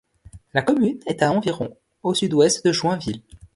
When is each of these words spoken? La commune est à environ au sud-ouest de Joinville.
La 0.55 0.63
commune 0.63 0.97
est 1.05 1.21
à 1.21 1.31
environ 1.31 1.77
au 2.01 2.15
sud-ouest 2.15 2.65
de 2.65 2.71
Joinville. 2.71 3.21